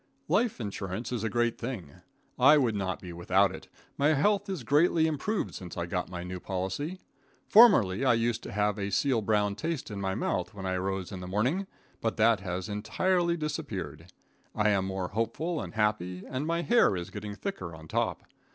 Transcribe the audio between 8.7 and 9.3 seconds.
a seal